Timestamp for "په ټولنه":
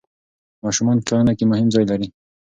0.99-1.33